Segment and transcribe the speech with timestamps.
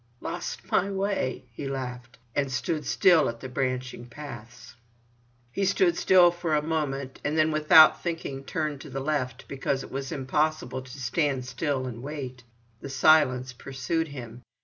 [0.19, 4.73] "Lost my way!" he laughed, and stood still at the branching paths.
[5.51, 9.83] He stood still for a moment, and then without thinking turned to the left, because
[9.83, 12.41] it was impossible to stand still and wait.
[12.81, 14.41] The silence pursued him.